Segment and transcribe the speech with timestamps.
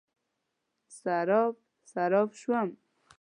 [0.97, 1.53] سراب،
[1.91, 2.69] سراب شوم